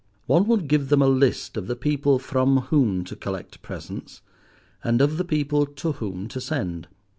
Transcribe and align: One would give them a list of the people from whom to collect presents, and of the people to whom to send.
One 0.25 0.47
would 0.47 0.67
give 0.67 0.89
them 0.89 1.03
a 1.03 1.07
list 1.07 1.57
of 1.57 1.67
the 1.67 1.75
people 1.75 2.17
from 2.17 2.57
whom 2.71 3.03
to 3.03 3.15
collect 3.15 3.61
presents, 3.61 4.21
and 4.83 4.99
of 4.99 5.17
the 5.17 5.23
people 5.23 5.67
to 5.67 5.91
whom 5.91 6.27
to 6.29 6.41
send. 6.41 6.87